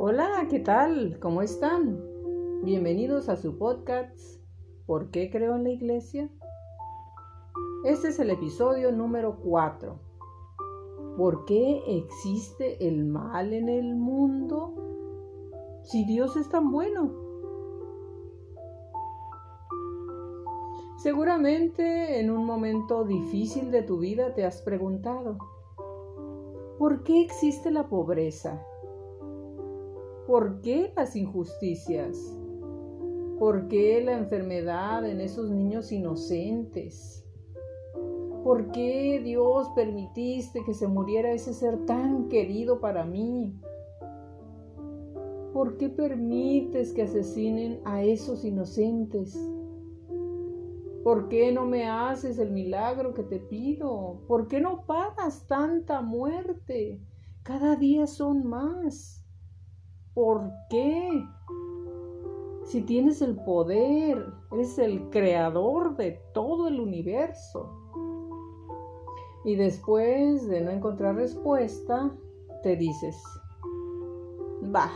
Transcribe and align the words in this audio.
Hola, 0.00 0.46
¿qué 0.48 0.60
tal? 0.60 1.18
¿Cómo 1.18 1.42
están? 1.42 2.00
Bienvenidos 2.62 3.28
a 3.28 3.34
su 3.34 3.58
podcast 3.58 4.16
¿Por 4.86 5.10
qué 5.10 5.28
creo 5.28 5.56
en 5.56 5.64
la 5.64 5.70
iglesia? 5.70 6.30
Este 7.84 8.06
es 8.06 8.20
el 8.20 8.30
episodio 8.30 8.92
número 8.92 9.40
4. 9.40 9.98
¿Por 11.16 11.44
qué 11.46 11.82
existe 11.98 12.86
el 12.86 13.06
mal 13.06 13.52
en 13.52 13.68
el 13.68 13.96
mundo 13.96 15.80
si 15.82 16.04
Dios 16.04 16.36
es 16.36 16.48
tan 16.48 16.70
bueno? 16.70 17.12
Seguramente 20.98 22.20
en 22.20 22.30
un 22.30 22.44
momento 22.44 23.02
difícil 23.02 23.72
de 23.72 23.82
tu 23.82 23.98
vida 23.98 24.32
te 24.32 24.44
has 24.44 24.62
preguntado, 24.62 25.38
¿por 26.78 27.02
qué 27.02 27.20
existe 27.20 27.72
la 27.72 27.88
pobreza? 27.88 28.64
¿Por 30.28 30.60
qué 30.60 30.92
las 30.94 31.16
injusticias? 31.16 32.38
¿Por 33.38 33.66
qué 33.68 34.02
la 34.04 34.12
enfermedad 34.12 35.08
en 35.08 35.22
esos 35.22 35.48
niños 35.48 35.90
inocentes? 35.90 37.26
¿Por 38.44 38.70
qué 38.70 39.22
Dios 39.24 39.70
permitiste 39.74 40.62
que 40.66 40.74
se 40.74 40.86
muriera 40.86 41.32
ese 41.32 41.54
ser 41.54 41.86
tan 41.86 42.28
querido 42.28 42.78
para 42.78 43.06
mí? 43.06 43.58
¿Por 45.54 45.78
qué 45.78 45.88
permites 45.88 46.92
que 46.92 47.04
asesinen 47.04 47.80
a 47.86 48.04
esos 48.04 48.44
inocentes? 48.44 49.34
¿Por 51.04 51.30
qué 51.30 51.52
no 51.52 51.64
me 51.64 51.88
haces 51.88 52.38
el 52.38 52.50
milagro 52.50 53.14
que 53.14 53.22
te 53.22 53.38
pido? 53.38 54.20
¿Por 54.28 54.46
qué 54.46 54.60
no 54.60 54.84
pagas 54.84 55.46
tanta 55.46 56.02
muerte? 56.02 57.00
Cada 57.44 57.76
día 57.76 58.06
son 58.06 58.46
más. 58.46 59.24
¿Por 60.18 60.50
qué? 60.68 61.24
si 62.64 62.82
tienes 62.82 63.22
el 63.22 63.36
poder, 63.36 64.26
eres 64.50 64.76
el 64.80 65.10
creador 65.10 65.96
de 65.96 66.20
todo 66.34 66.66
el 66.66 66.80
universo. 66.80 67.70
Y 69.44 69.54
después 69.54 70.48
de 70.48 70.60
no 70.60 70.72
encontrar 70.72 71.14
respuesta, 71.14 72.10
te 72.64 72.74
dices, 72.74 73.16
va, 74.74 74.90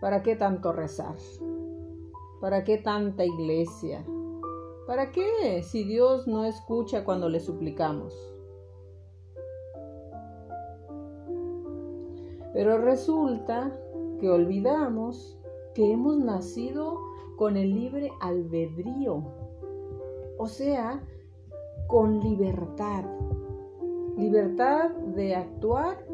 ¿para 0.00 0.22
qué 0.22 0.36
tanto 0.36 0.70
rezar? 0.70 1.16
¿Para 2.40 2.62
qué 2.62 2.78
tanta 2.78 3.24
iglesia? 3.24 4.06
¿Para 4.86 5.10
qué 5.10 5.60
si 5.64 5.82
Dios 5.82 6.28
no 6.28 6.44
escucha 6.44 7.04
cuando 7.04 7.28
le 7.28 7.40
suplicamos? 7.40 8.14
Pero 12.52 12.78
resulta 12.78 13.76
que 14.20 14.30
olvidamos 14.30 15.38
que 15.74 15.92
hemos 15.92 16.18
nacido 16.18 17.00
con 17.36 17.56
el 17.56 17.74
libre 17.74 18.10
albedrío, 18.20 19.24
o 20.38 20.46
sea, 20.46 21.02
con 21.88 22.20
libertad, 22.20 23.04
libertad 24.16 24.90
de 24.90 25.34
actuar 25.34 26.04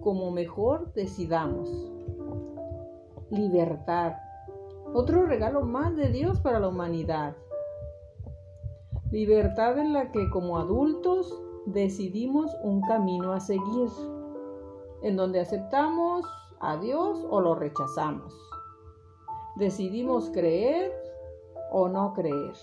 como 0.00 0.30
mejor 0.30 0.92
decidamos. 0.94 1.68
Libertad, 3.30 4.14
otro 4.92 5.24
regalo 5.24 5.62
más 5.62 5.94
de 5.94 6.08
Dios 6.08 6.40
para 6.40 6.58
la 6.58 6.68
humanidad. 6.68 7.36
Libertad 9.10 9.78
en 9.78 9.92
la 9.92 10.10
que 10.10 10.28
como 10.30 10.58
adultos 10.58 11.40
decidimos 11.66 12.50
un 12.62 12.80
camino 12.82 13.32
a 13.32 13.40
seguir, 13.40 13.88
en 15.02 15.16
donde 15.16 15.40
aceptamos 15.40 16.24
a 16.60 16.76
Dios 16.76 17.26
o 17.30 17.40
lo 17.40 17.54
rechazamos 17.54 18.50
decidimos 19.60 20.30
creer 20.30 20.92
o 21.70 21.88
no 21.88 22.12
creer. 22.14 22.54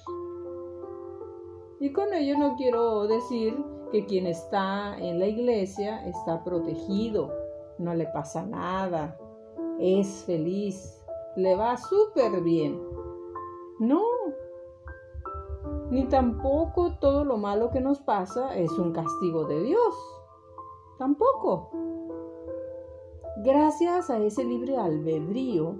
Y 1.80 1.93
con 1.93 2.13
ello 2.13 2.37
no 2.37 2.55
quiero 2.55 3.07
decir 3.07 3.55
que 3.91 4.05
quien 4.05 4.25
está 4.25 4.97
en 4.97 5.19
la 5.19 5.27
iglesia 5.27 6.05
está 6.07 6.43
protegido, 6.43 7.31
no 7.77 7.93
le 7.93 8.07
pasa 8.07 8.45
nada, 8.45 9.17
es 9.80 10.23
feliz, 10.25 11.05
le 11.36 11.55
va 11.55 11.77
súper 11.77 12.41
bien. 12.41 12.81
No, 13.80 14.02
ni 15.91 16.05
tampoco 16.05 16.97
todo 16.99 17.23
lo 17.23 17.37
malo 17.37 17.69
que 17.69 17.80
nos 17.80 17.99
pasa 17.99 18.57
es 18.57 18.71
un 18.71 18.91
castigo 18.91 19.45
de 19.45 19.61
Dios. 19.61 19.95
Tampoco. 20.97 21.69
Gracias 23.43 24.09
a 24.09 24.17
ese 24.17 24.43
libre 24.43 24.77
albedrío, 24.77 25.75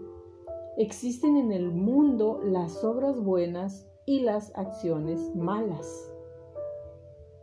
existen 0.78 1.38
en 1.38 1.52
el 1.52 1.72
mundo 1.72 2.40
las 2.44 2.84
obras 2.84 3.20
buenas 3.20 3.90
y 4.06 4.20
las 4.20 4.56
acciones 4.56 5.36
malas. 5.36 6.14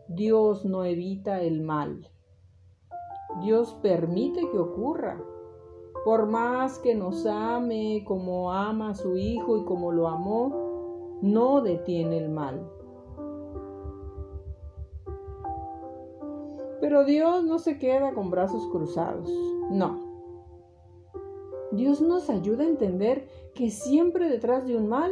Dios 0.06 0.64
no 0.64 0.84
evita 0.84 1.40
el 1.40 1.62
mal. 1.62 2.08
Dios 3.42 3.76
permite 3.82 4.48
que 4.52 4.58
ocurra. 4.58 5.20
Por 6.04 6.26
más 6.26 6.78
que 6.78 6.94
nos 6.94 7.26
ame 7.26 8.04
como 8.06 8.52
ama 8.52 8.90
a 8.90 8.94
su 8.94 9.16
Hijo 9.16 9.56
y 9.56 9.64
como 9.64 9.90
lo 9.90 10.06
amó, 10.06 11.18
no 11.22 11.60
detiene 11.60 12.18
el 12.18 12.28
mal. 12.28 12.70
Pero 16.84 17.06
Dios 17.06 17.44
no 17.44 17.58
se 17.58 17.78
queda 17.78 18.12
con 18.12 18.28
brazos 18.28 18.68
cruzados. 18.70 19.26
No. 19.70 20.02
Dios 21.72 22.02
nos 22.02 22.28
ayuda 22.28 22.64
a 22.64 22.68
entender 22.68 23.26
que 23.54 23.70
siempre 23.70 24.28
detrás 24.28 24.66
de 24.66 24.76
un 24.76 24.90
mal 24.90 25.10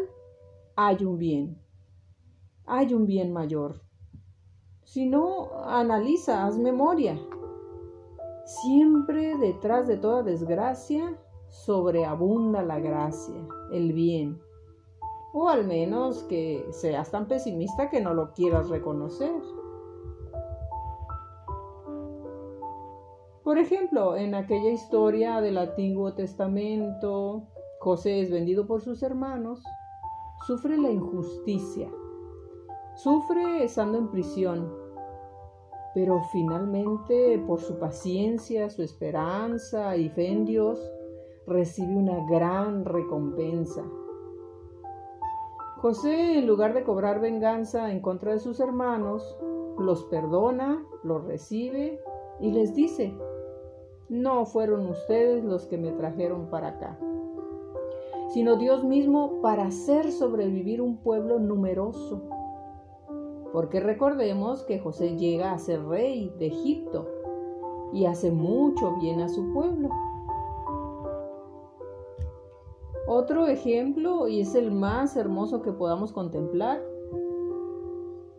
hay 0.77 1.03
un 1.03 1.17
bien, 1.17 1.59
hay 2.67 2.93
un 2.93 3.07
bien 3.07 3.33
mayor. 3.33 3.81
Si 4.83 5.07
no, 5.07 5.63
analiza, 5.65 6.45
haz 6.45 6.59
memoria. 6.59 7.19
Siempre 8.45 9.39
detrás 9.39 9.89
de 9.89 9.97
toda 9.97 10.23
desgracia 10.23 11.19
sobreabunda 11.49 12.63
la 12.63 12.81
gracia, 12.81 13.49
el 13.73 13.95
bien. 13.95 14.39
O 15.33 15.49
al 15.49 15.67
menos 15.67 16.23
que 16.25 16.67
seas 16.71 17.11
tan 17.11 17.29
pesimista 17.29 17.89
que 17.89 18.03
no 18.03 18.13
lo 18.13 18.35
quieras 18.35 18.69
reconocer. 18.69 19.41
Por 23.45 23.59
ejemplo, 23.59 24.17
en 24.17 24.37
aquella 24.37 24.71
historia 24.71 25.41
del 25.41 25.59
Antiguo 25.59 26.15
Testamento, 26.15 27.49
José 27.81 28.21
es 28.21 28.31
vendido 28.31 28.69
por 28.69 28.81
sus 28.83 29.03
hermanos, 29.03 29.65
sufre 30.47 30.79
la 30.79 30.91
injusticia, 30.91 31.91
sufre 32.95 33.65
estando 33.65 33.99
en 33.99 34.11
prisión, 34.13 34.73
pero 35.93 36.23
finalmente 36.31 37.43
por 37.45 37.61
su 37.61 37.81
paciencia, 37.81 38.71
su 38.71 38.83
esperanza 38.83 39.97
y 39.97 40.09
fe 40.09 40.29
en 40.29 40.45
Dios, 40.45 40.81
recibe 41.45 41.97
una 41.97 42.25
gran 42.31 42.85
recompensa. 42.85 43.83
José, 45.79 46.39
en 46.39 46.47
lugar 46.47 46.75
de 46.75 46.85
cobrar 46.85 47.21
venganza 47.21 47.91
en 47.91 48.01
contra 48.01 48.35
de 48.35 48.39
sus 48.39 48.61
hermanos, 48.61 49.37
los 49.81 50.05
perdona, 50.05 50.87
los 51.03 51.25
recibe 51.25 52.01
y 52.39 52.53
les 52.53 52.73
dice, 52.75 53.13
no 54.13 54.45
fueron 54.45 54.87
ustedes 54.89 55.43
los 55.43 55.65
que 55.65 55.79
me 55.79 55.91
trajeron 55.91 56.51
para 56.51 56.69
acá, 56.69 56.99
sino 58.29 58.57
Dios 58.57 58.85
mismo 58.85 59.41
para 59.41 59.65
hacer 59.65 60.13
sobrevivir 60.13 60.83
un 60.83 60.99
pueblo 60.99 61.39
numeroso. 61.39 62.21
Porque 63.55 63.81
recordemos 63.81 64.65
que 64.65 64.79
José 64.79 65.17
llega 65.17 65.53
a 65.53 65.59
ser 65.59 65.83
rey 65.87 66.31
de 66.39 66.49
Egipto 66.49 67.09
y 67.95 68.05
hace 68.05 68.31
mucho 68.31 68.97
bien 69.01 69.21
a 69.23 69.31
su 69.31 69.51
pueblo. 69.55 69.89
Otro 73.07 73.47
ejemplo, 73.47 74.29
y 74.29 74.43
es 74.43 74.55
el 74.55 74.73
más 74.73 75.17
hermoso 75.17 75.63
que 75.63 75.73
podamos 75.73 76.13
contemplar, 76.13 76.83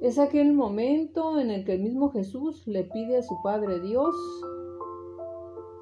es 0.01 0.19
aquel 0.19 0.53
momento 0.53 1.39
en 1.39 1.49
el 1.49 1.65
que 1.65 1.73
el 1.73 1.81
mismo 1.81 2.11
Jesús 2.11 2.67
le 2.67 2.83
pide 2.83 3.17
a 3.17 3.23
su 3.23 3.41
Padre 3.41 3.79
Dios 3.79 4.15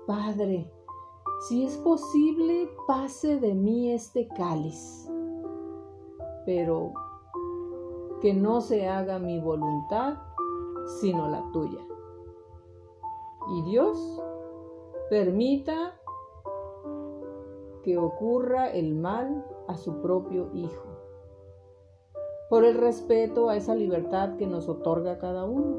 Padre, 0.08 0.72
si 1.48 1.64
es 1.64 1.78
posible, 1.78 2.70
pase 2.88 3.40
de 3.40 3.54
mí 3.54 3.92
este 3.92 4.28
cáliz, 4.28 5.10
pero 6.46 6.94
que 8.22 8.34
no 8.34 8.62
se 8.62 8.88
haga 8.88 9.20
mi 9.20 9.40
voluntad, 9.40 10.18
sino 11.00 11.28
la 11.28 11.44
tuya. 11.52 11.80
Y 13.50 13.62
Dios 13.64 14.22
permita 15.10 16.00
que 17.84 17.98
ocurra 17.98 18.70
el 18.70 18.96
mal 18.96 19.46
a 19.68 19.76
su 19.76 20.02
propio 20.02 20.50
Hijo, 20.54 20.88
por 22.50 22.66
el 22.66 22.76
respeto 22.76 23.50
a 23.50 23.56
esa 23.56 23.76
libertad 23.76 24.36
que 24.38 24.48
nos 24.48 24.68
otorga 24.68 25.18
cada 25.20 25.46
uno. 25.46 25.78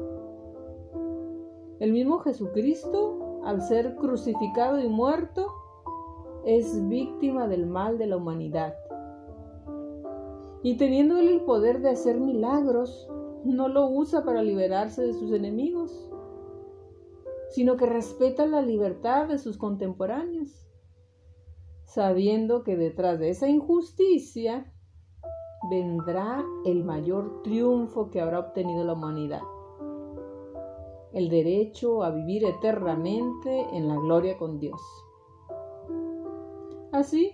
El 1.79 1.91
mismo 1.91 2.19
Jesucristo 2.19 3.22
al 3.45 3.61
ser 3.61 3.95
crucificado 3.95 4.79
y 4.79 4.87
muerto, 4.87 5.47
es 6.45 6.87
víctima 6.87 7.47
del 7.47 7.65
mal 7.65 7.97
de 7.97 8.07
la 8.07 8.17
humanidad. 8.17 8.75
Y 10.61 10.77
teniendo 10.77 11.17
él 11.17 11.27
el 11.27 11.41
poder 11.41 11.81
de 11.81 11.89
hacer 11.89 12.19
milagros, 12.19 13.09
no 13.43 13.67
lo 13.67 13.89
usa 13.89 14.23
para 14.23 14.41
liberarse 14.41 15.01
de 15.03 15.13
sus 15.13 15.31
enemigos, 15.31 16.09
sino 17.49 17.75
que 17.77 17.85
respeta 17.85 18.45
la 18.47 18.61
libertad 18.61 19.27
de 19.27 19.37
sus 19.37 19.57
contemporáneos, 19.57 20.67
sabiendo 21.83 22.63
que 22.63 22.77
detrás 22.77 23.19
de 23.19 23.29
esa 23.29 23.49
injusticia 23.49 24.73
vendrá 25.69 26.43
el 26.65 26.83
mayor 26.83 27.41
triunfo 27.43 28.09
que 28.09 28.21
habrá 28.21 28.39
obtenido 28.39 28.83
la 28.83 28.93
humanidad, 28.93 29.41
el 31.13 31.29
derecho 31.29 32.03
a 32.03 32.09
vivir 32.09 32.43
eternamente 32.45 33.67
en 33.71 33.87
la 33.87 33.95
gloria 33.95 34.37
con 34.37 34.59
Dios. 34.59 34.81
Así, 36.91 37.31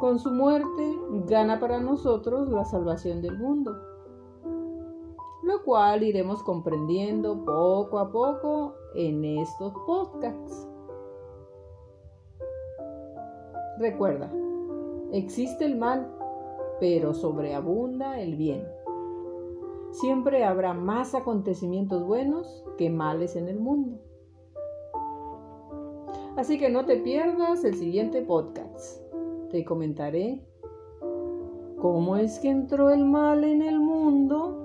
con 0.00 0.18
su 0.18 0.30
muerte, 0.30 0.98
gana 1.26 1.58
para 1.60 1.80
nosotros 1.80 2.48
la 2.48 2.64
salvación 2.64 3.22
del 3.22 3.38
mundo, 3.38 3.74
lo 5.42 5.62
cual 5.64 6.02
iremos 6.02 6.42
comprendiendo 6.42 7.44
poco 7.44 7.98
a 7.98 8.10
poco 8.10 8.74
en 8.94 9.24
estos 9.24 9.72
podcasts. 9.86 10.68
Recuerda, 13.78 14.32
existe 15.12 15.64
el 15.64 15.76
mal 15.76 16.08
pero 16.80 17.14
sobreabunda 17.14 18.20
el 18.20 18.36
bien. 18.36 18.66
Siempre 19.94 20.44
habrá 20.44 20.74
más 20.74 21.14
acontecimientos 21.14 22.04
buenos 22.04 22.64
que 22.76 22.90
males 22.90 23.36
en 23.36 23.48
el 23.48 23.60
mundo. 23.60 24.00
Así 26.36 26.58
que 26.58 26.68
no 26.68 26.84
te 26.84 26.96
pierdas 26.96 27.64
el 27.64 27.76
siguiente 27.76 28.20
podcast. 28.20 29.00
Te 29.52 29.64
comentaré 29.64 30.44
cómo 31.80 32.16
es 32.16 32.40
que 32.40 32.50
entró 32.50 32.90
el 32.90 33.04
mal 33.04 33.44
en 33.44 33.62
el 33.62 33.78
mundo 33.78 34.63